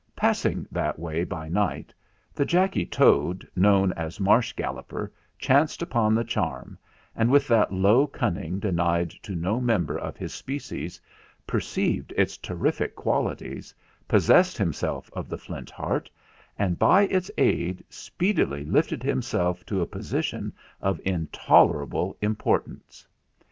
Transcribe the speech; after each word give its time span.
Passing 0.15 0.65
that 0.71 0.97
way 0.97 1.23
by 1.23 1.47
night, 1.47 1.93
the 2.33 2.43
Jacky 2.43 2.87
Toad 2.87 3.47
known 3.55 3.93
as 3.93 4.19
Marsh 4.19 4.51
Galloper 4.53 5.11
chanced 5.37 5.83
upon 5.83 6.15
the 6.15 6.23
charm, 6.23 6.79
and, 7.15 7.29
with 7.29 7.47
that 7.49 7.71
low 7.71 8.07
cunning 8.07 8.57
denied 8.57 9.11
to 9.21 9.35
no 9.35 9.59
member 9.61 9.95
of 9.99 10.17
his 10.17 10.33
species, 10.33 10.99
perceived 11.45 12.13
its 12.17 12.35
terrific 12.35 12.95
qualities, 12.95 13.75
pos 14.07 14.25
sessed 14.25 14.57
himself 14.57 15.07
of 15.13 15.29
the 15.29 15.37
Flint 15.37 15.69
Heart, 15.69 16.09
and, 16.57 16.79
by 16.79 17.03
its 17.03 17.29
aid, 17.37 17.83
speedily 17.87 18.65
lifted 18.65 19.03
himself 19.03 19.63
to 19.67 19.81
a 19.81 19.85
position 19.85 20.51
of 20.81 20.99
in 21.05 21.27
tolerable 21.27 22.17
importance. 22.23 23.07